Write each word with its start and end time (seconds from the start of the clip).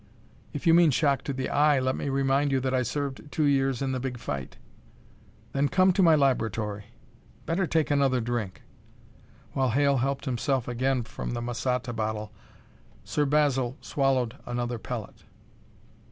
"If 0.51 0.65
you 0.65 0.73
mean 0.73 0.89
shock 0.89 1.21
to 1.25 1.31
the 1.31 1.51
eye, 1.51 1.79
let 1.79 1.95
me 1.95 2.09
remind 2.09 2.51
you 2.51 2.59
that 2.61 2.73
I 2.73 2.81
served 2.81 3.31
two 3.31 3.43
years 3.43 3.83
in 3.83 3.91
the 3.91 3.99
big 3.99 4.17
fight." 4.17 4.57
"Then 5.51 5.67
come 5.69 5.93
to 5.93 6.01
my 6.01 6.15
laboratory. 6.15 6.85
Better 7.45 7.67
take 7.67 7.91
another 7.91 8.19
drink." 8.19 8.63
While 9.53 9.69
Hale 9.69 9.97
helped 9.97 10.25
himself 10.25 10.67
again 10.67 11.03
from 11.03 11.35
the 11.35 11.39
masata 11.41 11.93
bottle, 11.95 12.31
Sir 13.03 13.25
Basil 13.25 13.77
swallowed 13.79 14.37
another 14.47 14.79
pellet. 14.79 15.25